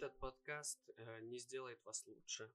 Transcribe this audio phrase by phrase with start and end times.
[0.00, 2.50] Этот подкаст э, не сделает вас лучше.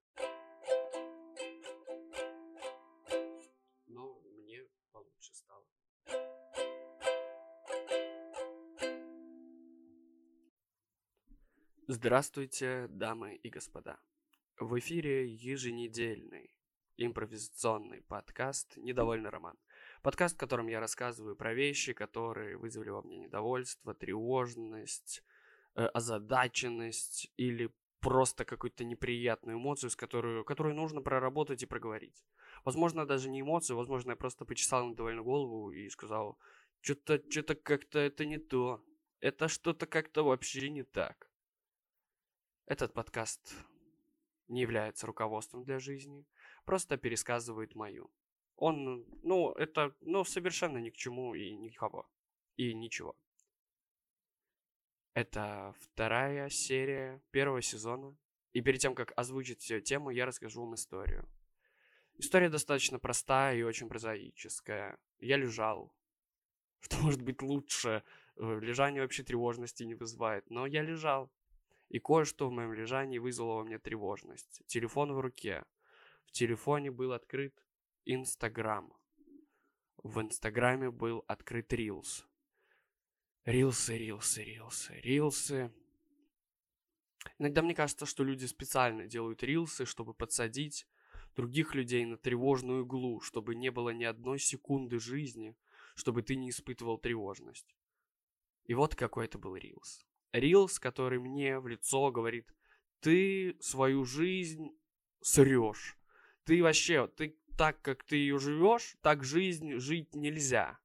[3.85, 5.63] Но мне получше стало.
[11.87, 13.99] Здравствуйте, дамы и господа.
[14.57, 16.51] В эфире еженедельный
[16.97, 19.59] импровизационный подкаст «Недовольный роман».
[20.01, 25.21] Подкаст, в котором я рассказываю про вещи, которые вызвали во мне недовольство, тревожность,
[25.75, 32.23] озадаченность или просто какую-то неприятную эмоцию, с которую, которую нужно проработать и проговорить.
[32.63, 36.37] Возможно, даже не эмоцию, возможно, я просто почесал недовольно голову и сказал,
[36.81, 38.83] что-то что как-то это не то.
[39.19, 41.31] Это что-то как-то вообще не так.
[42.67, 43.55] Этот подкаст
[44.47, 46.25] не является руководством для жизни,
[46.65, 48.11] просто пересказывает мою.
[48.55, 52.07] Он, ну, это, ну, совершенно ни к чему и никого.
[52.55, 53.15] И ничего.
[55.15, 58.17] Это вторая серия первого сезона.
[58.51, 61.25] И перед тем, как озвучить тему, я расскажу вам историю.
[62.17, 64.97] История достаточно простая и очень прозаическая.
[65.19, 65.95] Я лежал.
[66.81, 68.03] Что может быть лучше?
[68.35, 70.49] Э, лежание вообще тревожности не вызывает.
[70.49, 71.31] Но я лежал.
[71.87, 74.63] И кое-что в моем лежании вызвало во мне тревожность.
[74.67, 75.63] Телефон в руке.
[76.25, 77.65] В телефоне был открыт
[78.03, 78.91] Инстаграм.
[80.03, 82.27] В Инстаграме был открыт Рилс.
[83.45, 85.71] Рилсы, рилсы, рилсы, рилсы.
[87.37, 90.87] Иногда мне кажется, что люди специально делают рилсы, чтобы подсадить
[91.35, 95.55] других людей на тревожную иглу, чтобы не было ни одной секунды жизни,
[95.93, 97.75] чтобы ты не испытывал тревожность.
[98.63, 100.07] И вот какой это был рилс.
[100.31, 102.51] Рилс, который мне в лицо говорит,
[102.99, 104.75] ты свою жизнь
[105.21, 105.99] срешь.
[106.45, 110.79] Ты вообще, ты так, как ты ее живешь, так жизнь жить нельзя.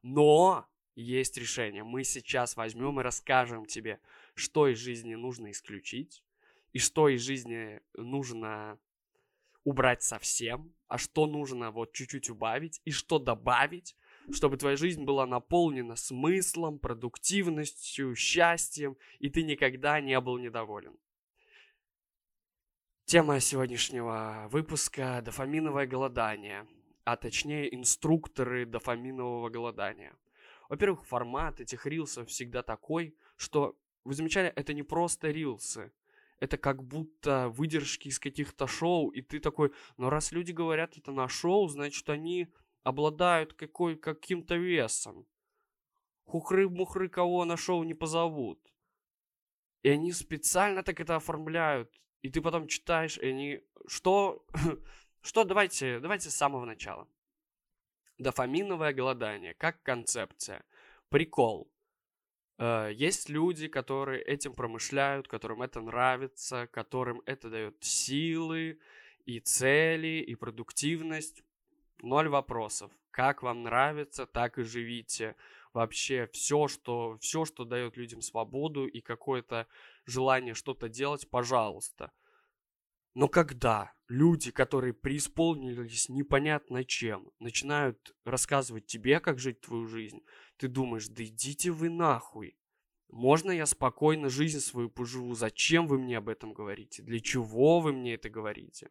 [0.00, 0.66] Но
[1.02, 1.84] есть решение.
[1.84, 4.00] Мы сейчас возьмем и расскажем тебе,
[4.34, 6.24] что из жизни нужно исключить,
[6.72, 8.78] и что из жизни нужно
[9.64, 13.96] убрать совсем, а что нужно вот чуть-чуть убавить, и что добавить,
[14.32, 20.98] чтобы твоя жизнь была наполнена смыслом, продуктивностью, счастьем, и ты никогда не был недоволен.
[23.04, 26.66] Тема сегодняшнего выпуска– дофаминовое голодание,
[27.04, 30.16] а точнее инструкторы дофаминового голодания–
[30.68, 35.92] во-первых, формат этих рилсов всегда такой, что, вы замечали, это не просто рилсы.
[36.40, 41.10] Это как будто выдержки из каких-то шоу, и ты такой, но раз люди говорят это
[41.10, 42.48] на шоу, значит они
[42.84, 45.26] обладают какой, каким-то весом.
[46.26, 48.60] Хухры-мухры кого на шоу не позовут.
[49.82, 51.90] И они специально так это оформляют.
[52.22, 53.60] И ты потом читаешь, и они...
[53.86, 54.44] Что?
[55.22, 55.44] Что?
[55.44, 57.08] Давайте, давайте с самого начала.
[58.18, 60.64] Дофаминовое голодание как концепция.
[61.08, 61.70] Прикол.
[62.58, 68.80] Э, есть люди, которые этим промышляют, которым это нравится, которым это дает силы
[69.24, 71.44] и цели, и продуктивность.
[72.02, 72.90] Ноль вопросов.
[73.10, 75.36] Как вам нравится, так и живите.
[75.72, 79.66] Вообще все, что, все, что дает людям свободу и какое-то
[80.06, 82.10] желание что-то делать, пожалуйста.
[83.18, 90.20] Но когда люди, которые преисполнились непонятно чем, начинают рассказывать тебе, как жить твою жизнь,
[90.56, 92.56] ты думаешь, да идите вы нахуй.
[93.08, 95.34] Можно я спокойно жизнь свою поживу?
[95.34, 97.02] Зачем вы мне об этом говорите?
[97.02, 98.88] Для чего вы мне это говорите?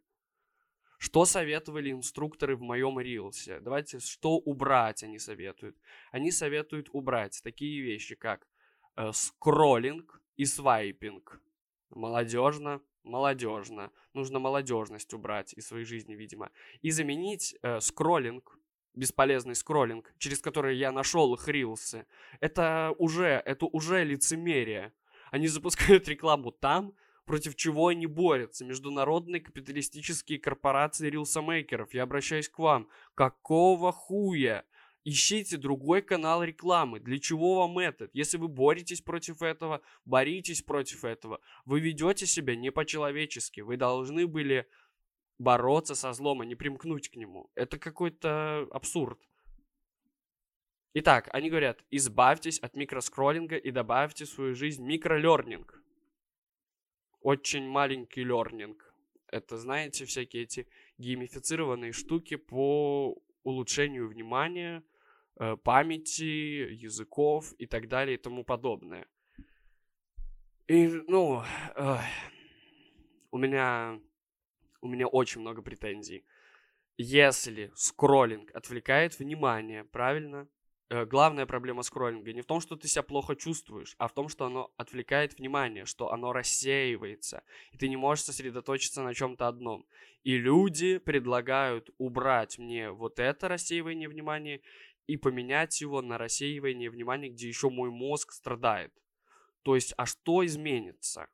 [0.97, 3.61] Что советовали инструкторы в моем рилсе?
[3.61, 5.77] Давайте, что убрать они советуют?
[6.11, 8.45] Они советуют убрать такие вещи, как
[8.97, 11.41] э, скроллинг и свайпинг.
[11.91, 13.91] Молодежно, молодежно.
[14.13, 16.51] Нужно молодежность убрать из своей жизни, видимо.
[16.81, 18.59] И заменить э, скроллинг,
[18.93, 22.05] бесполезный скроллинг, через который я нашел их рилсы.
[22.39, 24.93] Это уже, это уже лицемерие.
[25.31, 26.93] Они запускают рекламу там,
[27.25, 28.65] против чего они борются.
[28.65, 31.93] Международные капиталистические корпорации рилсомейкеров.
[31.93, 32.89] Я обращаюсь к вам.
[33.15, 34.65] Какого хуя?
[35.09, 36.99] Ищите другой канал рекламы.
[36.99, 38.13] Для чего вам этот?
[38.13, 41.39] Если вы боретесь против этого, боритесь против этого.
[41.63, 43.61] Вы ведете себя не по-человечески.
[43.61, 44.67] Вы должны были
[45.39, 47.49] бороться со злом, а не примкнуть к нему.
[47.55, 49.17] Это какой-то абсурд.
[50.93, 55.81] Итак, они говорят, избавьтесь от микроскроллинга и добавьте в свою жизнь микролернинг.
[57.21, 58.93] Очень маленький лернинг.
[59.27, 60.67] Это, знаете, всякие эти
[60.97, 64.83] геймифицированные штуки по улучшению внимания,
[65.63, 69.07] памяти, языков и так далее и тому подобное.
[70.67, 71.43] И, ну,
[71.75, 71.97] э,
[73.31, 73.99] у меня,
[74.81, 76.25] у меня очень много претензий.
[76.97, 80.49] Если скроллинг отвлекает внимание, правильно?
[80.89, 84.29] э, главная проблема скроллинга не в том, что ты себя плохо чувствуешь, а в том,
[84.29, 89.85] что оно отвлекает внимание, что оно рассеивается, и ты не можешь сосредоточиться на чем-то одном.
[90.23, 94.61] И люди предлагают убрать мне вот это рассеивание внимания
[95.07, 98.93] и поменять его на рассеивание внимания, где еще мой мозг страдает.
[99.63, 101.27] То есть, а что изменится?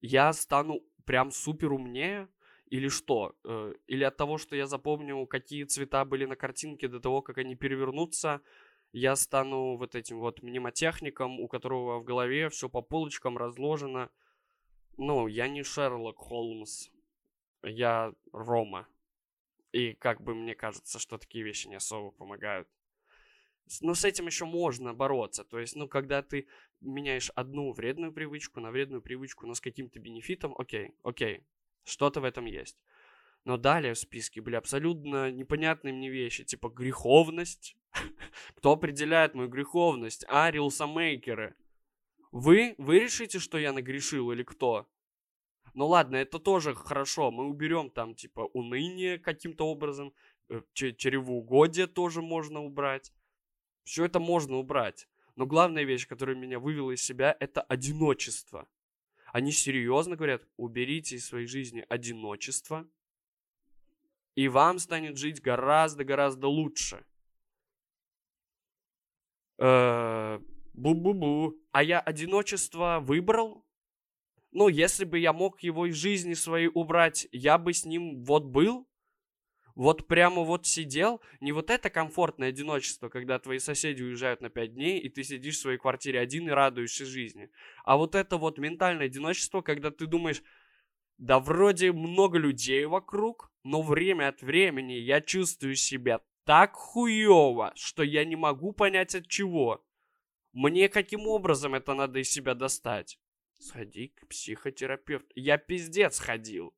[0.00, 2.28] Я стану прям супер умнее?
[2.66, 3.36] Или что?
[3.44, 7.38] Э, или от того, что я запомню, какие цвета были на картинке до того, как
[7.38, 8.40] они перевернутся,
[8.92, 14.10] я стану вот этим вот мнемотехником, у которого в голове все по полочкам разложено.
[14.96, 16.88] Ну, я не Шерлок Холмс,
[17.62, 18.88] я Рома.
[19.76, 22.66] И как бы мне кажется, что такие вещи не особо помогают.
[23.82, 25.44] Но с этим еще можно бороться.
[25.44, 26.48] То есть, ну, когда ты
[26.80, 31.44] меняешь одну вредную привычку на вредную привычку, но с каким-то бенефитом, окей, окей,
[31.84, 32.78] что-то в этом есть.
[33.44, 37.76] Но далее в списке были абсолютно непонятные мне вещи, типа греховность.
[38.56, 40.24] Кто определяет мою греховность?
[40.28, 41.54] А, рилсомейкеры.
[42.32, 42.76] Вы?
[42.78, 44.88] Вы решите, что я нагрешил или кто?
[45.76, 47.30] Ну ладно, это тоже хорошо.
[47.30, 50.14] Мы уберем там, типа, уныние каким-то образом.
[50.48, 53.12] Э, чревоугодие тоже можно убрать.
[53.84, 55.06] Все это можно убрать.
[55.34, 58.66] Но главная вещь, которая меня вывела из себя, это одиночество.
[59.34, 62.88] Они серьезно говорят, уберите из своей жизни одиночество,
[64.34, 67.04] и вам станет жить гораздо-гораздо лучше.
[69.58, 70.40] Э,
[70.72, 71.52] бу-бу-бу.
[71.70, 73.65] А я одиночество выбрал?
[74.58, 78.46] Ну, если бы я мог его из жизни своей убрать, я бы с ним вот
[78.46, 78.88] был?
[79.74, 84.72] вот прямо вот сидел, не вот это комфортное одиночество, когда твои соседи уезжают на пять
[84.72, 87.50] дней, и ты сидишь в своей квартире один и радуешься жизни,
[87.84, 90.42] а вот это вот ментальное одиночество, когда ты думаешь,
[91.18, 98.02] да вроде много людей вокруг, но время от времени я чувствую себя так хуево, что
[98.02, 99.84] я не могу понять от чего.
[100.54, 103.18] Мне каким образом это надо из себя достать?
[103.58, 105.32] Сходи к психотерапевту.
[105.34, 106.74] Я пиздец ходил.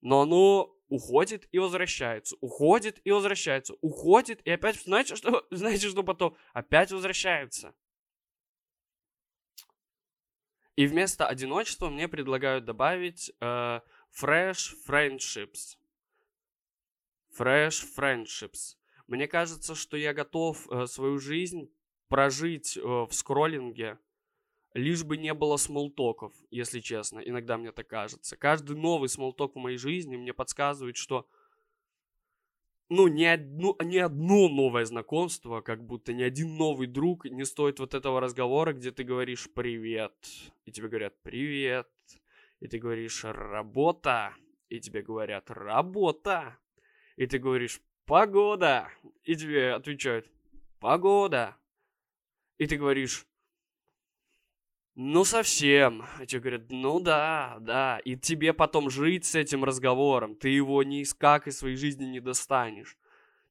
[0.00, 6.02] Но ну, уходит и возвращается, уходит и возвращается, уходит и опять, знаете что, знаете что
[6.02, 6.36] потом?
[6.52, 7.74] Опять возвращается.
[10.76, 13.80] И вместо одиночества мне предлагают добавить э,
[14.16, 15.76] fresh friendships.
[17.36, 18.76] Fresh friendships.
[19.08, 21.74] Мне кажется, что я готов э, свою жизнь
[22.06, 23.98] прожить э, в скроллинге
[24.74, 28.36] лишь бы не было смолтоков, если честно, иногда мне так кажется.
[28.36, 31.26] Каждый новый смолток в моей жизни мне подсказывает, что
[32.90, 37.80] ну, ни одно, ни одно новое знакомство, как будто ни один новый друг не стоит
[37.80, 40.14] вот этого разговора, где ты говоришь «привет»,
[40.64, 41.88] и тебе говорят «привет»,
[42.60, 44.34] и ты говоришь «работа»,
[44.70, 46.56] и тебе говорят «работа»,
[47.16, 48.88] и ты говоришь «погода»,
[49.22, 50.30] и тебе отвечают
[50.80, 51.56] «погода»,
[52.56, 53.27] и ты говоришь
[55.00, 56.02] ну, совсем.
[56.18, 58.00] А тебе говорят, ну да, да.
[58.00, 60.34] И тебе потом жить с этим разговором.
[60.34, 62.98] Ты его ни из как из своей жизни не достанешь.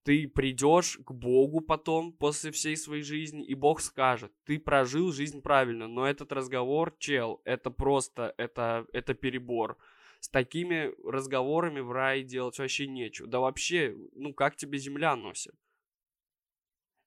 [0.03, 5.41] Ты придешь к Богу потом, после всей своей жизни, и Бог скажет, ты прожил жизнь
[5.41, 9.77] правильно, но этот разговор, чел, это просто, это, это перебор.
[10.19, 13.25] С такими разговорами в рай делать вообще нечего.
[13.25, 15.55] Да вообще, ну как тебе земля носит?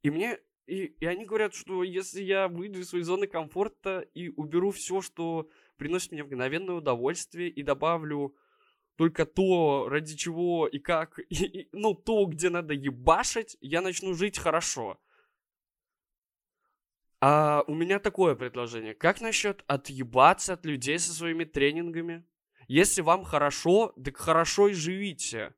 [0.03, 0.39] И мне
[0.71, 5.01] и, и они говорят, что если я выйду из своей зоны комфорта и уберу все,
[5.01, 8.37] что приносит мне мгновенное удовольствие, и добавлю
[8.95, 14.15] только то, ради чего и как, и, и, ну, то, где надо ебашить, я начну
[14.15, 15.01] жить хорошо.
[17.21, 18.95] А у меня такое предложение.
[18.95, 22.25] Как насчет отъебаться от людей со своими тренингами?
[22.69, 25.53] Если вам хорошо, так хорошо и живите.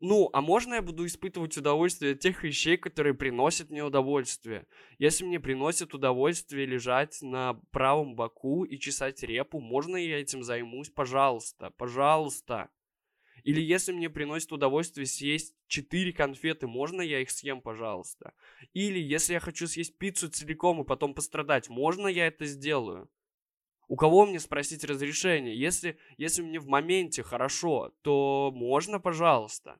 [0.00, 4.66] Ну, а можно я буду испытывать удовольствие от тех вещей, которые приносят мне удовольствие?
[4.98, 10.90] Если мне приносит удовольствие лежать на правом боку и чесать репу, можно я этим займусь?
[10.90, 12.68] Пожалуйста, пожалуйста.
[13.44, 18.34] Или если мне приносит удовольствие съесть 4 конфеты, можно я их съем, пожалуйста?
[18.74, 23.08] Или если я хочу съесть пиццу целиком и потом пострадать, можно я это сделаю?
[23.88, 25.58] У кого мне спросить разрешение?
[25.58, 29.78] Если, если мне в моменте хорошо, то можно, пожалуйста.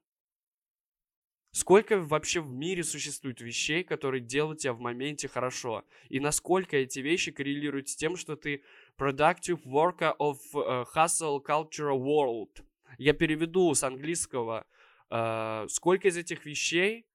[1.51, 5.85] Сколько вообще в мире существует вещей, которые делают тебя в моменте хорошо?
[6.11, 8.63] И насколько эти вещи коррелируют с тем, что ты
[8.99, 12.63] productive worker of uh, hustle culture world?
[12.99, 14.67] Я переведу с английского.
[15.09, 17.07] Uh, сколько из этих вещей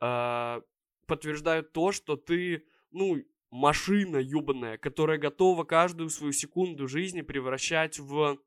[0.00, 0.62] uh,
[1.06, 3.20] подтверждают то, что ты, ну,
[3.50, 8.38] машина ебаная, которая готова каждую свою секунду жизни превращать в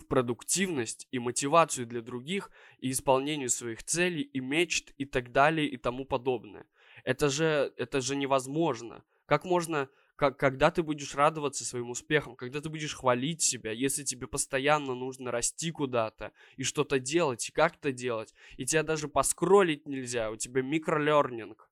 [0.00, 5.68] в продуктивность и мотивацию для других, и исполнению своих целей, и мечт, и так далее,
[5.68, 6.66] и тому подобное.
[7.04, 9.04] Это же, это же невозможно.
[9.26, 14.02] Как можно, как, когда ты будешь радоваться своим успехам, когда ты будешь хвалить себя, если
[14.02, 19.86] тебе постоянно нужно расти куда-то и что-то делать, и как-то делать, и тебя даже поскролить
[19.86, 21.69] нельзя, у тебя микролернинг.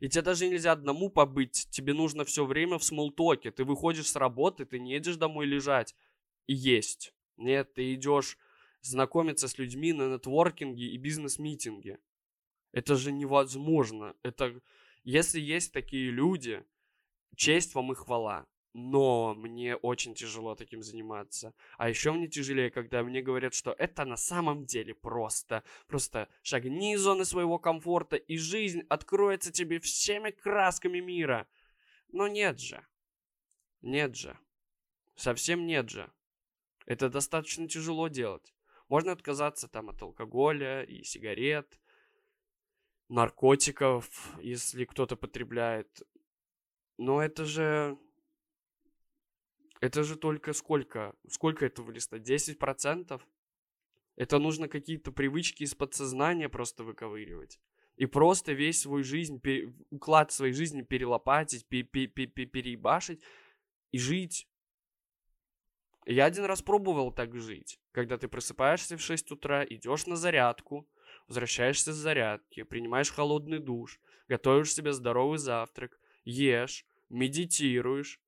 [0.00, 3.50] И тебе даже нельзя одному побыть, тебе нужно все время в смолтоке.
[3.50, 5.94] Ты выходишь с работы, ты не едешь домой лежать
[6.46, 7.14] и есть.
[7.36, 8.38] Нет, ты идешь
[8.80, 11.98] знакомиться с людьми на нетворкинге и бизнес-митинге.
[12.72, 14.14] Это же невозможно.
[14.22, 14.60] Это,
[15.04, 16.64] если есть такие люди,
[17.36, 21.54] честь вам и хвала но мне очень тяжело таким заниматься.
[21.78, 25.62] А еще мне тяжелее, когда мне говорят, что это на самом деле просто.
[25.86, 31.46] Просто шагни из зоны своего комфорта, и жизнь откроется тебе всеми красками мира.
[32.08, 32.84] Но нет же.
[33.80, 34.36] Нет же.
[35.14, 36.12] Совсем нет же.
[36.84, 38.54] Это достаточно тяжело делать.
[38.88, 41.80] Можно отказаться там от алкоголя и сигарет,
[43.08, 46.02] наркотиков, если кто-то потребляет.
[46.98, 47.98] Но это же
[49.84, 51.14] это же только сколько?
[51.28, 52.16] Сколько этого листа?
[52.16, 53.20] 10%?
[54.16, 57.60] Это нужно какие-то привычки из подсознания просто выковыривать.
[57.96, 59.42] И просто весь свой жизнь,
[59.90, 63.20] уклад своей жизни перелопатить, переебашить
[63.90, 64.48] и жить.
[66.06, 67.78] Я один раз пробовал так жить.
[67.92, 70.88] Когда ты просыпаешься в 6 утра, идешь на зарядку,
[71.28, 78.18] возвращаешься с зарядки, принимаешь холодный душ, готовишь себе здоровый завтрак, ешь, медитируешь,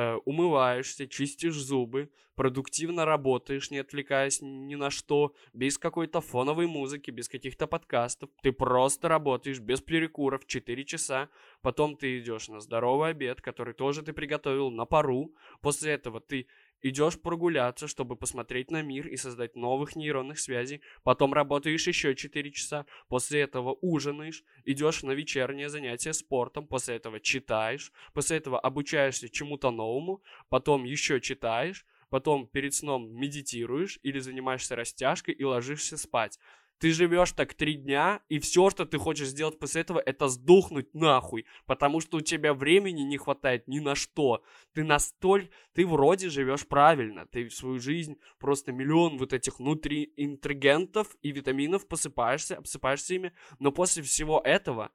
[0.00, 7.10] э, умываешься, чистишь зубы, продуктивно работаешь, не отвлекаясь ни на что, без какой-то фоновой музыки,
[7.10, 8.30] без каких-то подкастов.
[8.42, 11.28] Ты просто работаешь без перекуров 4 часа.
[11.60, 15.34] Потом ты идешь на здоровый обед, который тоже ты приготовил на пару.
[15.60, 16.46] После этого ты
[16.82, 22.50] идешь прогуляться, чтобы посмотреть на мир и создать новых нейронных связей, потом работаешь еще 4
[22.52, 29.28] часа, после этого ужинаешь, идешь на вечернее занятие спортом, после этого читаешь, после этого обучаешься
[29.28, 36.38] чему-то новому, потом еще читаешь, потом перед сном медитируешь или занимаешься растяжкой и ложишься спать.
[36.80, 40.94] Ты живешь так три дня, и все, что ты хочешь сделать после этого, это сдохнуть
[40.94, 41.44] нахуй.
[41.66, 44.42] Потому что у тебя времени не хватает ни на что.
[44.72, 45.50] Ты настолько...
[45.74, 47.26] Ты вроде живешь правильно.
[47.26, 53.34] Ты в свою жизнь просто миллион вот этих нутриинтригентов и витаминов посыпаешься, обсыпаешься ими.
[53.58, 54.90] Но после всего этого,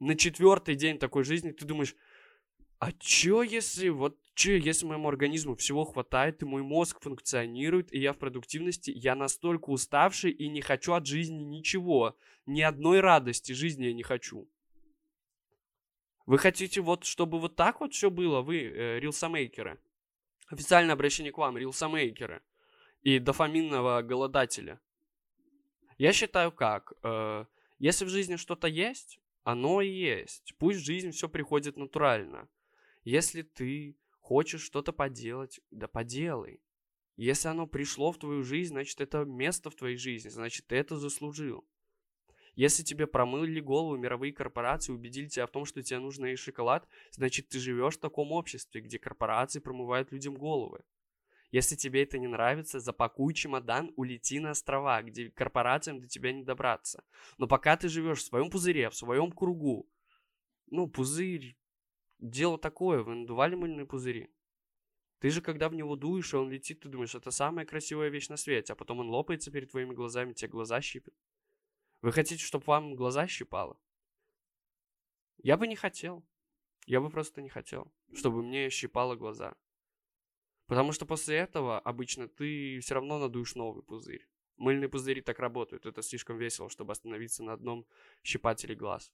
[0.00, 1.96] на четвертый день такой жизни, ты думаешь,
[2.84, 8.00] а чё если вот Че, если моему организму всего хватает, и мой мозг функционирует, и
[8.00, 12.16] я в продуктивности, я настолько уставший и не хочу от жизни ничего.
[12.44, 14.50] Ни одной радости жизни я не хочу.
[16.26, 19.78] Вы хотите вот, чтобы вот так вот все было, вы, э, рилсомейкеры?
[20.48, 22.42] Официальное обращение к вам, рилсомейкеры.
[23.02, 24.80] И дофаминного голодателя.
[25.96, 27.44] Я считаю как, э,
[27.78, 30.54] если в жизни что-то есть, оно и есть.
[30.58, 32.48] Пусть в жизнь все приходит натурально.
[33.04, 36.62] Если ты Хочешь что-то поделать, да поделай.
[37.16, 40.96] Если оно пришло в твою жизнь, значит это место в твоей жизни, значит ты это
[40.96, 41.68] заслужил.
[42.54, 46.88] Если тебе промыли голову мировые корпорации, убедили тебя в том, что тебе нужно и шоколад,
[47.10, 50.82] значит ты живешь в таком обществе, где корпорации промывают людям головы.
[51.50, 56.44] Если тебе это не нравится, запакуй чемодан, улети на острова, где корпорациям до тебя не
[56.44, 57.04] добраться.
[57.36, 59.86] Но пока ты живешь в своем пузыре, в своем кругу,
[60.70, 61.58] ну, пузырь,
[62.30, 64.30] дело такое, вы надували мыльные пузыри.
[65.20, 68.28] Ты же, когда в него дуешь, и он летит, ты думаешь, это самая красивая вещь
[68.28, 71.14] на свете, а потом он лопается перед твоими глазами, тебе глаза щипят.
[72.02, 73.78] Вы хотите, чтобы вам глаза щипало?
[75.38, 76.24] Я бы не хотел.
[76.86, 79.56] Я бы просто не хотел, чтобы мне щипало глаза.
[80.66, 84.28] Потому что после этого обычно ты все равно надуешь новый пузырь.
[84.56, 85.86] Мыльные пузыри так работают.
[85.86, 87.86] Это слишком весело, чтобы остановиться на одном
[88.22, 89.12] щипателе глаз.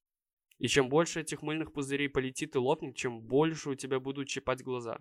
[0.61, 4.63] И чем больше этих мыльных пузырей полетит и лопнет, чем больше у тебя будут чипать
[4.63, 5.01] глаза.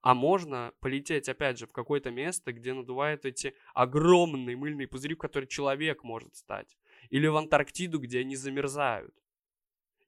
[0.00, 5.18] А можно полететь, опять же, в какое-то место, где надувают эти огромные мыльные пузыри, в
[5.18, 6.76] которые человек может стать.
[7.10, 9.14] Или в Антарктиду, где они замерзают.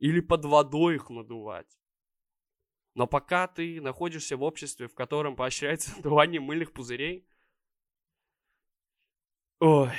[0.00, 1.78] Или под водой их надувать.
[2.95, 7.28] Но пока ты находишься в обществе, в котором поощряется надувание мыльных пузырей,
[9.61, 9.93] ой,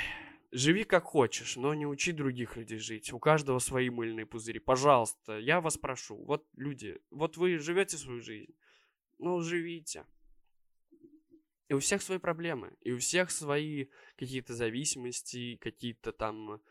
[0.56, 3.12] Живи как хочешь, но не учи других людей жить.
[3.12, 4.58] У каждого свои мыльные пузыри.
[4.58, 6.16] Пожалуйста, я вас прошу.
[6.24, 8.54] Вот люди, вот вы живете свою жизнь.
[9.18, 10.06] Ну, живите.
[11.68, 12.72] И у всех свои проблемы.
[12.80, 16.62] И у всех свои какие-то зависимости, какие-то там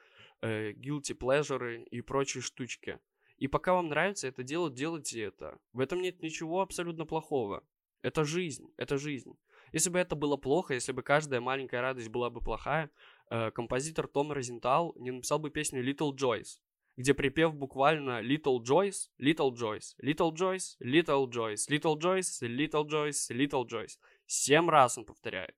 [0.42, 2.98] э, guilty pleasure и прочие штучки.
[3.38, 5.60] И пока вам нравится это делать, делайте это.
[5.74, 7.64] В этом нет ничего абсолютно плохого.
[8.02, 9.38] Это жизнь, это жизнь.
[9.74, 12.90] Если бы это было плохо, если бы каждая маленькая радость была бы плохая,
[13.30, 16.60] э, композитор Том Розентал не написал бы песню Little Joyce,
[16.98, 23.32] где припев буквально Little Joyce, Little Joyce, Little Joyce, Little Joyce, Little Joyce, Little Joyce,
[23.32, 23.98] Little Joyce.
[24.26, 25.56] Семь раз он повторяет.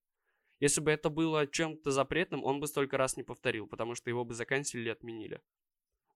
[0.60, 4.26] Если бы это было чем-то запретным, он бы столько раз не повторил, потому что его
[4.26, 5.42] бы заканчивали и отменили.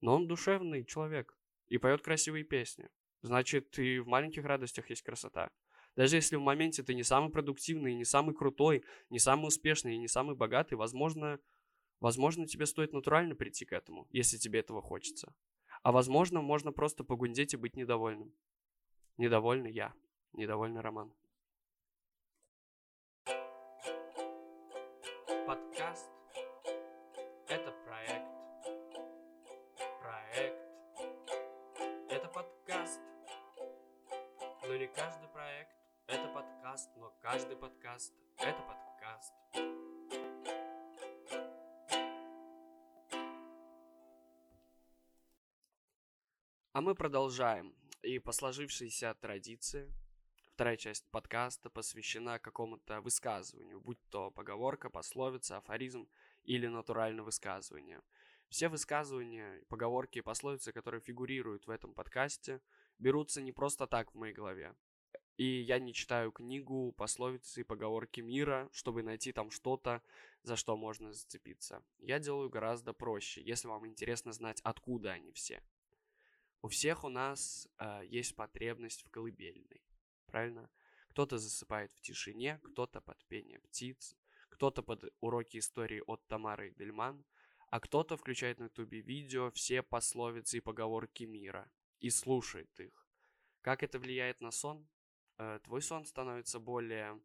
[0.02, 2.90] Но он душевный человек и поет красивые песни.
[3.22, 5.52] Значит, и в маленьких радостях есть красота.
[5.96, 9.98] Даже если в моменте ты не самый продуктивный, не самый крутой, не самый успешный и
[9.98, 11.40] не самый богатый, возможно,
[12.00, 15.34] возможно, тебе стоит натурально прийти к этому, если тебе этого хочется.
[15.84, 18.34] А возможно, можно просто погундеть и быть недовольным.
[19.18, 19.94] Недовольный я,
[20.34, 21.14] недовольный Роман.
[25.46, 26.10] Подкаст–
[27.48, 28.26] это проект.
[30.02, 30.58] Проект–
[32.10, 33.02] это подкаст.
[34.66, 35.76] Но не каждый проект–
[36.72, 39.34] подкаст, но каждый подкаст– это подкаст.
[46.72, 47.76] А мы продолжаем.
[48.04, 49.94] И по сложившейся традиции
[50.54, 56.08] Вторая часть подкаста посвящена какому-то высказыванию, будь то поговорка, пословица, афоризм
[56.44, 58.02] или натуральное высказывание.
[58.50, 62.62] Все высказывания, поговорки и пословицы, которые фигурируют в этом подкасте,
[63.00, 64.74] берутся не просто так в моей голове.
[65.38, 70.02] И я не читаю книгу, пословицы и поговорки мира, чтобы найти там что-то,
[70.44, 71.84] за что можно зацепиться.
[72.00, 75.64] Я делаю гораздо проще, если вам интересно знать, откуда они все.
[76.62, 79.82] У всех у нас э, есть потребность в колыбельной
[80.32, 80.70] правильно?
[81.10, 84.16] Кто-то засыпает в тишине, кто-то под пение птиц,
[84.50, 87.26] кто-то под уроки истории от Тамары Дельман,
[87.70, 91.70] а кто-то включает на ютубе видео все пословицы и поговорки мира
[92.00, 93.08] и слушает их.
[93.62, 94.88] Как это влияет на сон?
[95.42, 97.20] Э, твой сон становится более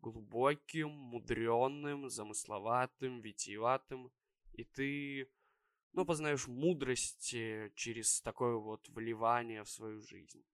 [0.00, 4.12] глубоким, мудренным, замысловатым, витиеватым,
[4.52, 5.28] и ты,
[5.92, 10.44] ну, познаешь мудрости через такое вот вливание в свою жизнь.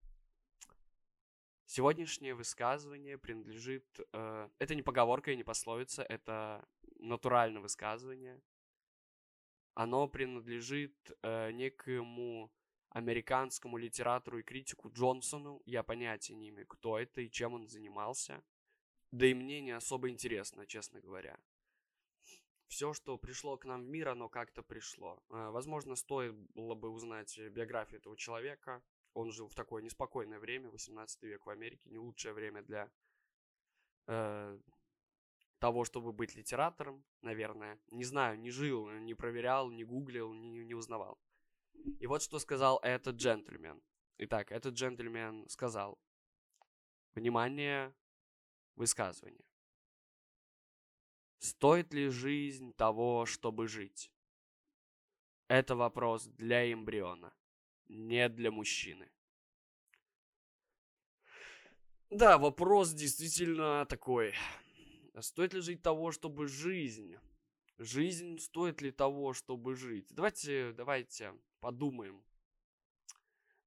[1.66, 3.84] Сегодняшнее высказывание принадлежит...
[4.14, 6.66] Э, это не поговорка и не пословица, это
[6.98, 8.40] натуральное высказывание.
[9.74, 12.50] Оно принадлежит э, некоему
[12.92, 15.62] американскому литератору и критику Джонсону.
[15.64, 18.42] Я понятия не имею, кто это и чем он занимался.
[19.10, 21.38] Да и мне не особо интересно, честно говоря.
[22.66, 25.22] Все, что пришло к нам в мир, оно как-то пришло.
[25.28, 28.82] Э, возможно, стоило бы узнать биографию этого человека,
[29.14, 32.90] он жил в такое неспокойное время, 18 век в Америке, не лучшее время для
[34.06, 34.58] э,
[35.58, 37.78] того, чтобы быть литератором, наверное.
[37.90, 41.18] Не знаю, не жил, не проверял, не гуглил, не, не узнавал.
[42.00, 43.82] И вот что сказал этот джентльмен.
[44.18, 45.98] Итак, этот джентльмен сказал,
[47.14, 47.94] внимание,
[48.76, 49.44] высказывание.
[51.38, 54.12] Стоит ли жизнь того, чтобы жить?
[55.48, 57.34] Это вопрос для эмбриона
[57.88, 59.10] не для мужчины.
[62.10, 64.34] Да, вопрос действительно такой.
[65.20, 67.16] Стоит ли жить того, чтобы жизнь?
[67.82, 70.06] Жизнь стоит ли того, чтобы жить?
[70.10, 72.22] Давайте, давайте подумаем.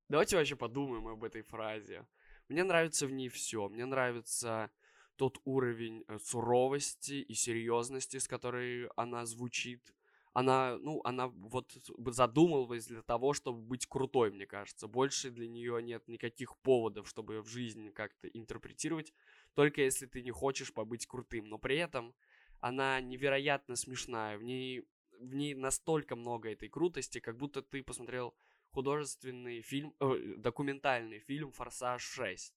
[0.07, 2.07] Давайте вообще подумаем об этой фразе.
[2.47, 3.67] Мне нравится в ней все.
[3.67, 4.71] Мне нравится
[5.17, 9.93] тот уровень э, суровости и серьезности, с которой она звучит
[10.35, 11.71] она, ну, она вот
[12.07, 14.89] задумывалась для того, чтобы быть крутой, мне кажется.
[14.89, 19.13] Больше для нее нет никаких поводов, чтобы в жизни как-то интерпретировать,
[19.53, 21.47] только если ты не хочешь побыть крутым.
[21.47, 22.13] Но при этом
[22.59, 24.87] она невероятно смешная, в ней,
[25.19, 28.35] в ней настолько много этой крутости, как будто ты посмотрел
[28.71, 32.53] художественный фильм, э, документальный фильм «Форсаж 6».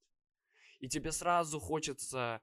[0.80, 2.42] И тебе сразу хочется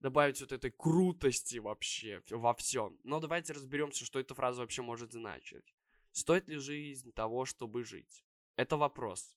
[0.00, 2.98] добавить вот этой крутости вообще во всем.
[3.04, 5.74] Но давайте разберемся, что эта фраза вообще может значить.
[6.10, 8.24] Стоит ли жизнь того, чтобы жить?
[8.56, 9.36] Это вопрос.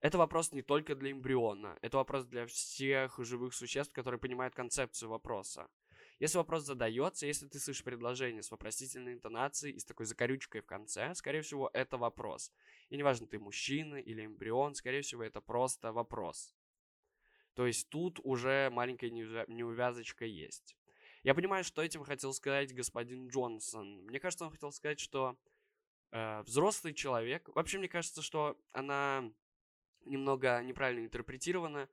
[0.00, 5.10] Это вопрос не только для эмбриона, это вопрос для всех живых существ, которые понимают концепцию
[5.10, 5.68] вопроса.
[6.22, 10.66] Если вопрос задается, если ты слышишь предложение с вопросительной интонацией и с такой закорючкой в
[10.66, 12.52] конце, скорее всего, это вопрос.
[12.90, 16.54] И неважно, ты мужчина или эмбрион, скорее всего, это просто вопрос.
[17.54, 20.76] То есть тут уже маленькая неувязочка есть.
[21.24, 24.04] Я понимаю, что этим хотел сказать господин Джонсон.
[24.04, 25.36] Мне кажется, он хотел сказать, что
[26.12, 27.48] э, взрослый человек...
[27.48, 29.28] Вообще, мне кажется, что она
[30.04, 31.88] немного неправильно интерпретирована.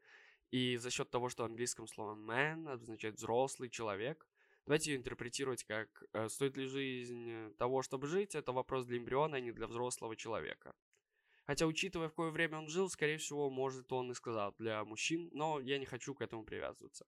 [0.51, 4.27] И за счет того, что в английском слово man означает взрослый человек,
[4.65, 9.37] давайте ее интерпретировать как э, стоит ли жизнь того, чтобы жить, это вопрос для эмбриона,
[9.37, 10.73] а не для взрослого человека.
[11.49, 15.29] Хотя, учитывая, в какое время он жил, скорее всего, может, он и сказал для мужчин,
[15.33, 17.07] но я не хочу к этому привязываться.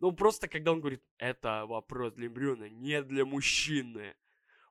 [0.00, 4.14] Ну, просто когда он говорит, это вопрос для эмбриона, не для мужчины.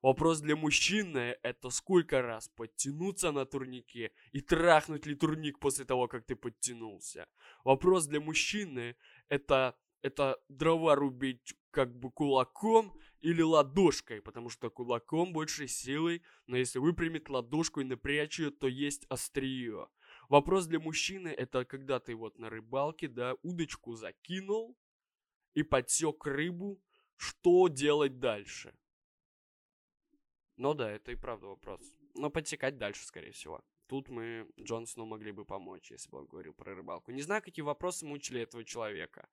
[0.02, 6.08] Вопрос для мужчины— это сколько раз подтянуться на турнике и трахнуть ли турник после того,
[6.08, 7.28] как ты подтянулся.
[7.66, 8.96] Вопрос для мужчины—
[9.30, 16.56] это, это дрова рубить как бы кулаком или ладошкой, потому что кулаком больше силы, но
[16.56, 19.88] если выпрямить ладошку и напрячь ее, то есть острие.
[20.30, 24.78] Вопрос для мужчины— это когда ты вот на рыбалке, да, удочку закинул
[25.56, 26.82] и подсек рыбу,
[27.18, 28.74] что делать дальше?
[30.60, 31.80] Ну да, это и правда вопрос.
[32.16, 33.64] Но подсекать дальше, скорее всего.
[33.88, 37.12] Тут мы Джонсону могли бы помочь, если бы он говорил про рыбалку.
[37.12, 39.30] Не знаю, какие вопросы мучили этого человека.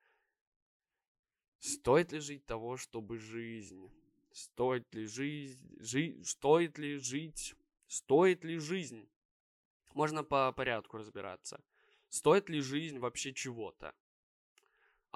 [1.58, 3.90] Стоит ли жить того, чтобы жизнь?
[4.30, 5.76] Стоит ли жизнь?
[5.80, 6.22] Жи...
[6.22, 7.56] Стоит ли жить?
[7.88, 9.08] Стоит ли жизнь?
[9.94, 11.60] Можно по порядку разбираться.
[12.08, 13.96] Стоит ли жизнь вообще чего-то?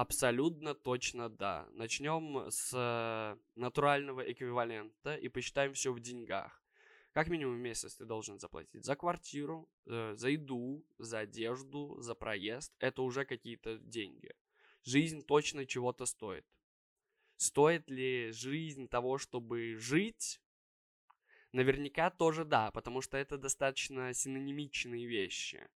[0.00, 1.68] Абсолютно точно да.
[1.72, 6.64] Начнем с э, натурального эквивалента и посчитаем все в деньгах.
[7.12, 12.14] Как минимум в месяц ты должен заплатить за квартиру, э, за еду, за одежду, за
[12.14, 12.72] проезд.
[12.78, 14.32] Это уже какие-то деньги.
[14.84, 16.46] Жизнь точно чего-то стоит.
[17.36, 20.40] Стоит ли жизнь того, чтобы жить?
[21.52, 25.68] Наверняка тоже да, потому что это достаточно синонимичные вещи.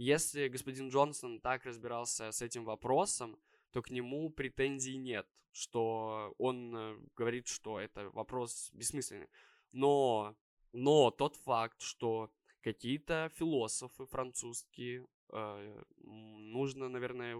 [0.00, 3.38] Если господин Джонсон так разбирался с этим вопросом,
[3.70, 9.28] то к нему претензий нет, что он э, говорит, что это вопрос бессмысленный.
[9.72, 10.34] Но,
[10.72, 12.30] но тот факт, что
[12.62, 17.36] какие-то философы французские, э, нужно, наверное,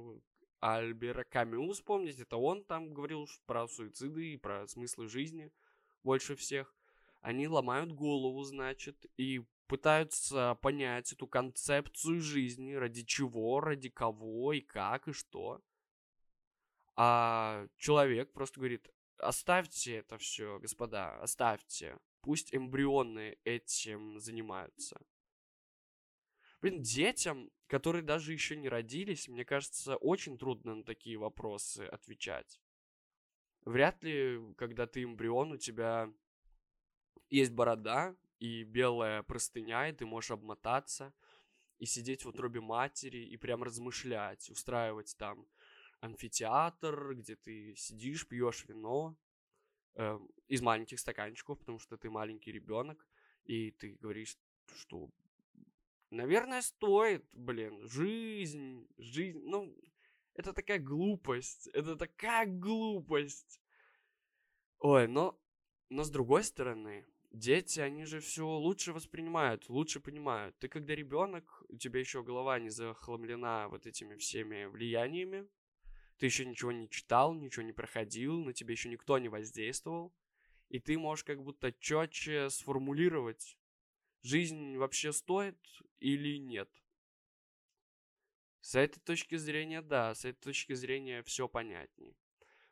[0.58, 5.50] Альбера Камю вспомнить, это он там говорил про суициды и про смыслы жизни
[6.02, 6.76] больше всех.
[7.20, 14.60] Они ломают голову, значит, и пытаются понять эту концепцию жизни, ради чего, ради кого и
[14.60, 15.62] как и что.
[16.96, 21.98] А человек просто говорит, оставьте это все, господа, оставьте.
[22.20, 25.00] Пусть эмбрионы этим занимаются.
[26.60, 32.60] Блин, детям, которые даже еще не родились, мне кажется, очень трудно на такие вопросы отвечать.
[33.64, 36.12] Вряд ли, когда ты эмбрион, у тебя
[37.28, 41.12] есть борода, и белая простыня, и ты можешь обмотаться
[41.78, 45.46] и сидеть в утробе матери и прям размышлять, устраивать там
[46.00, 49.16] амфитеатр, где ты сидишь, пьешь вино
[49.94, 50.18] э,
[50.48, 53.06] из маленьких стаканчиков, потому что ты маленький ребенок,
[53.44, 54.38] и ты говоришь,
[54.74, 55.10] что,
[56.10, 59.74] наверное, стоит, блин, жизнь, жизнь, ну,
[60.34, 63.60] это такая глупость, это такая глупость.
[64.78, 65.38] Ой, но,
[65.90, 70.56] но с другой стороны, дети, они же все лучше воспринимают, лучше понимают.
[70.58, 75.48] Ты когда ребенок, у тебя еще голова не захламлена вот этими всеми влияниями,
[76.18, 80.14] ты еще ничего не читал, ничего не проходил, на тебя еще никто не воздействовал,
[80.68, 83.58] и ты можешь как будто четче сформулировать,
[84.22, 85.58] жизнь вообще стоит
[85.98, 86.70] или нет.
[88.60, 92.14] С этой точки зрения, да, с этой точки зрения все понятней.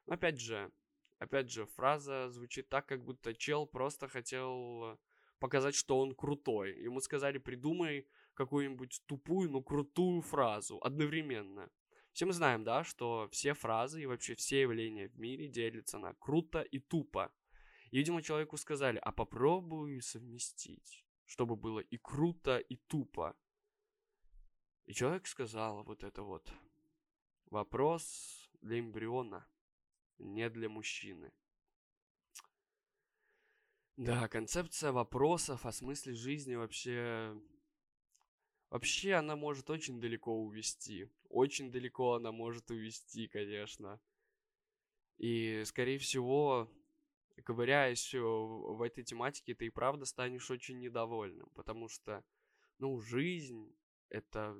[0.06, 0.70] Но опять же,
[1.18, 4.98] опять же, фраза звучит так, как будто чел просто хотел
[5.38, 6.78] показать, что он крутой.
[6.80, 11.70] Ему сказали, придумай какую-нибудь тупую, но крутую фразу одновременно.
[12.12, 16.14] Все мы знаем, да, что все фразы и вообще все явления в мире делятся на
[16.14, 17.32] круто и тупо.
[17.90, 23.36] И, видимо, человеку сказали, а попробуй совместить, чтобы было и круто, и тупо.
[24.86, 26.52] И человек сказал вот это вот.
[27.50, 29.46] Вопрос для эмбриона
[30.18, 31.32] не для мужчины.
[33.96, 37.36] Да, концепция вопросов о смысле жизни вообще...
[38.70, 41.10] Вообще она может очень далеко увести.
[41.28, 43.98] Очень далеко она может увести, конечно.
[45.16, 46.70] И, скорее всего,
[47.44, 51.48] ковыряясь в этой тематике, ты и правда станешь очень недовольным.
[51.54, 52.22] Потому что,
[52.78, 53.74] ну, жизнь—
[54.10, 54.56] это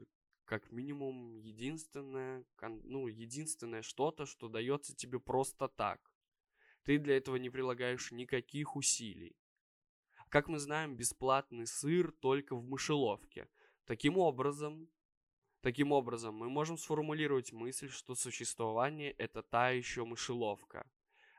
[0.49, 2.43] как минимум единственное,
[2.85, 6.11] ну, единственное что-то, что дается тебе просто так.
[6.85, 9.37] Ты для этого не прилагаешь никаких усилий.
[10.31, 13.47] Как мы знаем, бесплатный сыр только в мышеловке.
[13.85, 14.89] Таким образом,
[15.61, 20.91] таким образом мы можем сформулировать мысль, что существование– это та еще мышеловка,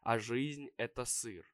[0.04, 1.48] а жизнь– это сыр.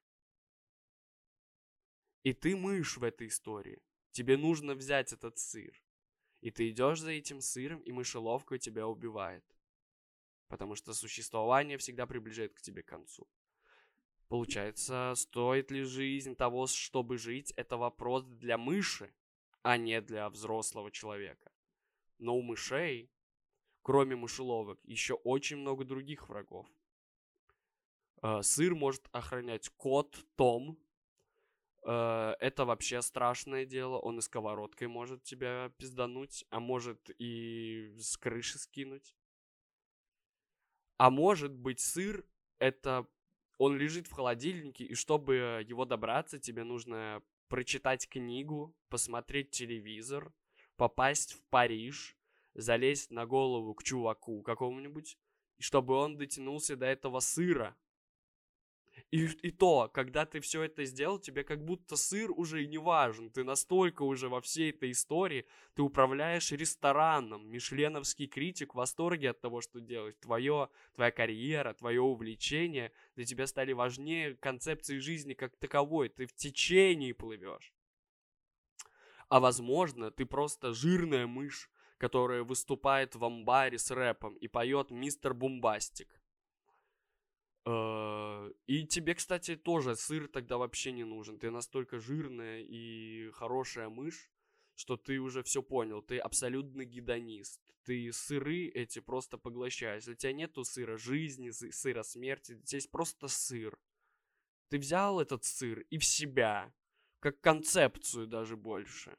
[2.22, 3.82] И ты мышь в этой истории.
[4.10, 5.85] Тебе нужно взять этот сыр.
[6.46, 9.44] И ты идешь за этим сыром, и мышеловка тебя убивает.
[10.46, 13.26] Потому что существование всегда приближает к тебе к концу.
[14.28, 19.12] Получается, стоит ли жизнь того, чтобы жить, это вопрос для мыши,
[19.62, 21.50] а не для взрослого человека.
[22.18, 23.10] Но у мышей,
[23.82, 26.68] кроме мышеловок, еще очень много других врагов.
[28.22, 30.78] Э, сыр может охранять кот Том.
[31.86, 33.98] Э, это вообще страшное дело.
[33.98, 39.14] Он и сковородкой может тебя пиздануть, а может и с крыши скинуть.
[40.98, 42.24] А может быть сыр
[42.58, 43.06] это
[43.58, 50.32] он лежит в холодильнике, и чтобы его добраться, тебе нужно прочитать книгу, посмотреть телевизор,
[50.76, 52.16] попасть в Париж,
[52.54, 55.16] залезть на голову к чуваку какому-нибудь,
[55.58, 57.76] чтобы он дотянулся до этого сыра.
[59.12, 62.78] И, и то, когда ты все это сделал, тебе как будто сыр уже и не
[62.78, 63.30] важен.
[63.30, 67.48] Ты настолько уже во всей этой истории, ты управляешь рестораном.
[67.48, 70.16] Мишленовский критик в восторге от того, что делаешь.
[70.20, 76.08] Твое, твоя карьера, твое увлечение для тебя стали важнее концепции жизни как таковой.
[76.08, 77.72] Ты в течении плывешь.
[79.28, 85.32] А возможно, ты просто жирная мышь, которая выступает в амбаре с рэпом и поет «Мистер
[85.32, 86.08] Бумбастик».
[87.66, 91.38] Э, и тебе, кстати, тоже сыр тогда вообще не нужен.
[91.38, 94.30] Ты настолько жирная и хорошая мышь,
[94.76, 96.00] что ты уже все понял.
[96.00, 97.60] Ты абсолютно гедонист.
[97.84, 100.06] Ты сыры эти просто поглощаешь.
[100.06, 102.52] У тебя нету сыра жизни, сыра смерти.
[102.52, 103.76] У тебя просто сыр.
[104.68, 106.72] Ты взял этот сыр и в себя,
[107.20, 109.16] как концепцию даже больше.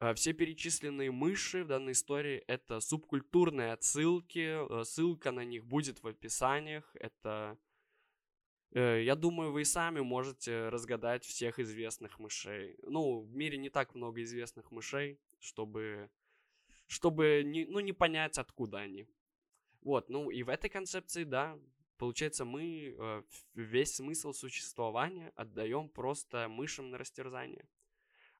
[0.00, 4.80] А, все перечисленные мыши в данной истории это субкультурные отсылки.
[4.80, 6.90] Э, ссылка на них будет в описаниях.
[6.94, 7.58] Это
[8.72, 12.78] э, я думаю, вы и сами можете разгадать всех известных мышей.
[12.82, 16.08] Ну, в мире не так много известных мышей, чтобы,
[16.86, 19.06] чтобы не, ну, не понять, откуда они.
[19.82, 21.58] Вот, ну и в этой концепции, да,
[21.98, 27.68] получается, мы э, весь смысл существования отдаем просто мышам на растерзание.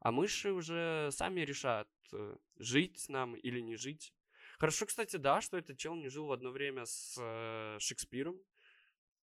[0.01, 4.15] А мыши уже сами решат, э, жить нам или не жить.
[4.59, 8.39] Хорошо, кстати, да, что этот чел не жил в одно время с э, Шекспиром.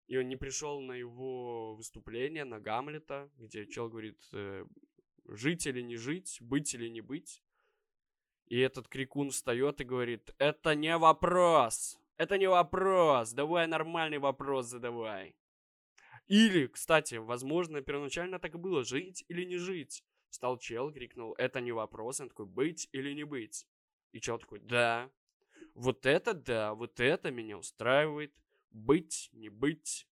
[0.07, 4.65] И он не пришел на его выступление, на Гамлета, где чел говорит, э,
[5.25, 7.43] жить или не жить, быть или не быть.
[8.45, 14.67] И этот крикун встает и говорит, это не вопрос, это не вопрос, давай нормальный вопрос
[14.67, 15.35] задавай.
[16.27, 20.03] Или, кстати, возможно, первоначально так и было, жить или не жить.
[20.29, 22.19] Встал чел, крикнул, это не вопрос.
[22.19, 23.67] Он такой, быть или не быть?
[24.11, 25.09] И чел такой, да.
[25.73, 28.33] Вот это да, вот это меня устраивает.
[28.71, 30.07] Быть, не быть.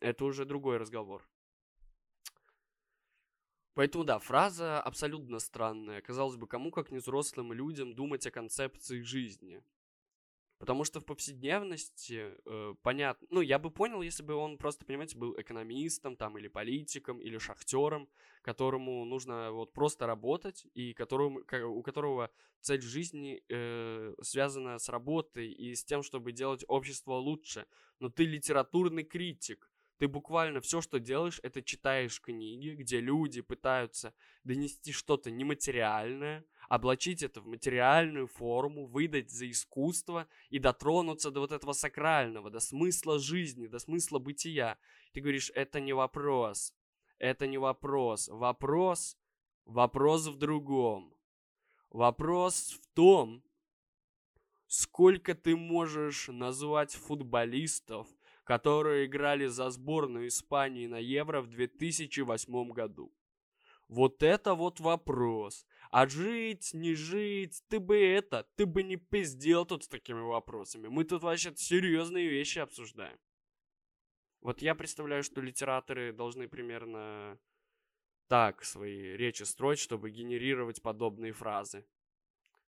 [0.00, 1.28] Это уже другой разговор.
[3.74, 6.00] Поэтому да, фраза абсолютно странная.
[6.00, 9.64] Казалось бы, кому как не взрослым людям думать о концепции жизни.
[10.64, 15.18] Потому что в повседневности, э, понятно, ну, я бы понял, если бы он просто, понимаете,
[15.18, 18.08] был экономистом там или политиком или шахтером,
[18.40, 22.30] которому нужно вот просто работать и которому, у которого
[22.62, 27.66] цель жизни э, связана с работой и с тем, чтобы делать общество лучше.
[28.00, 34.14] Но ты литературный критик, ты буквально все, что делаешь, это читаешь книги, где люди пытаются
[34.42, 41.52] донести что-то нематериальное, облачить это в материальную форму, выдать за искусство и дотронуться до вот
[41.52, 44.78] этого сакрального, до смысла жизни, до смысла бытия.
[45.12, 46.74] Ты говоришь, это не вопрос,
[47.18, 48.28] это не вопрос.
[48.28, 49.16] Вопрос,
[49.64, 51.14] вопрос в другом.
[51.90, 53.44] Вопрос в том,
[54.66, 58.08] сколько ты можешь назвать футболистов,
[58.44, 63.12] которые играли за сборную Испании на Евро в 2008 году.
[63.88, 65.66] Вот это вот вопрос.
[65.90, 70.88] А жить, не жить, ты бы это, ты бы не пиздел тут с такими вопросами.
[70.88, 73.18] Мы тут вообще серьезные вещи обсуждаем.
[74.40, 77.38] Вот я представляю, что литераторы должны примерно
[78.28, 81.86] так свои речи строить, чтобы генерировать подобные фразы.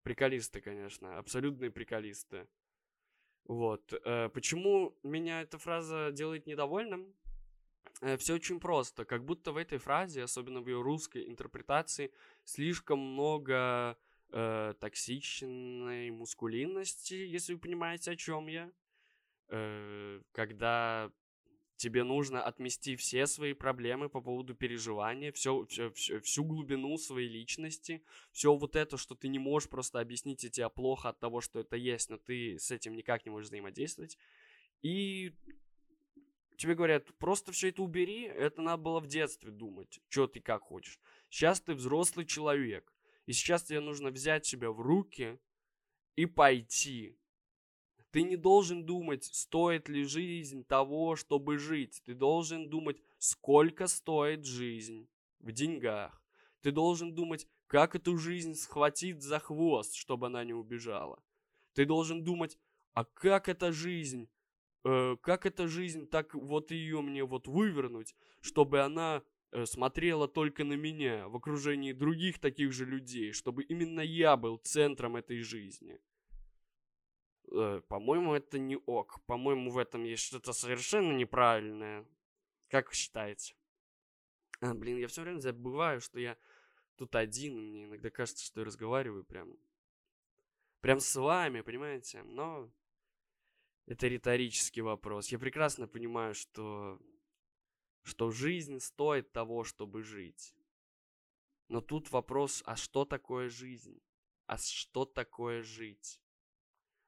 [0.02, 2.46] Приколисты, конечно, абсолютные приколисты.
[3.48, 3.92] Вот.
[4.04, 7.14] Э, почему меня эта фраза делает недовольным?
[8.00, 9.04] Э, все очень просто.
[9.04, 12.12] Как будто в этой фразе, особенно в ее русской интерпретации,
[12.44, 13.96] слишком много
[14.32, 18.70] э, токсичной мускулинности, если вы понимаете, о чем я.
[19.48, 21.10] Э, когда
[21.76, 27.28] тебе нужно отмести все свои проблемы по поводу переживания, все, все, все, всю глубину своей
[27.28, 31.40] личности, все вот это, что ты не можешь просто объяснить, и тебе плохо от того,
[31.40, 34.18] что это есть, но ты с этим никак не можешь взаимодействовать.
[34.82, 35.34] И
[36.56, 40.62] тебе говорят, просто все это убери, это надо было в детстве думать, что ты как
[40.62, 40.98] хочешь.
[41.28, 42.92] Сейчас ты взрослый человек,
[43.26, 45.38] и сейчас тебе нужно взять себя в руки
[46.14, 47.18] и пойти.
[48.10, 52.02] Ты не должен думать, стоит ли жизнь того, чтобы жить.
[52.04, 55.08] Ты должен думать, сколько стоит жизнь
[55.40, 56.22] в деньгах.
[56.62, 61.22] Ты должен думать, как эту жизнь схватить за хвост, чтобы она не убежала.
[61.74, 62.58] Ты должен думать,
[62.94, 64.28] а как эта жизнь,
[64.84, 70.64] э, как эта жизнь, так вот ее мне вот вывернуть, чтобы она э, смотрела только
[70.64, 76.00] на меня в окружении других таких же людей, чтобы именно я был центром этой жизни.
[77.52, 79.20] Э, по-моему, это не ок.
[79.26, 82.06] По-моему, в этом есть что-то совершенно неправильное.
[82.68, 83.54] Как считаете?
[84.60, 86.36] А, блин, я все время забываю, что я
[86.96, 89.56] тут один, мне иногда кажется, что я разговариваю прям,
[90.80, 92.22] прям с вами, понимаете?
[92.22, 92.70] Но
[93.86, 95.28] это риторический вопрос.
[95.28, 96.98] Я прекрасно понимаю, что,
[98.02, 100.54] что жизнь стоит того, чтобы жить.
[101.68, 104.00] Но тут вопрос, а что такое жизнь?
[104.46, 106.20] А что такое жить?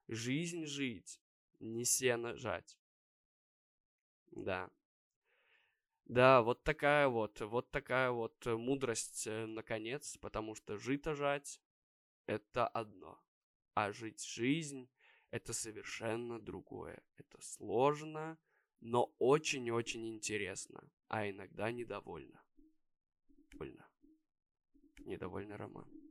[0.08, 1.20] Жизнь жить,
[1.60, 2.78] не сено жать.
[4.32, 4.70] Да.
[6.06, 11.60] Да, вот такая вот, вот такая вот э, мудрость, э, наконец, потому что жито жать–
[12.26, 13.22] это одно,
[13.74, 14.88] а жить жизнь–
[15.30, 17.02] это совершенно другое.
[17.18, 18.38] Это сложно,
[18.80, 22.42] но очень-очень интересно, а иногда недовольно.
[23.52, 23.86] Больно.
[25.00, 26.07] Недовольно роман.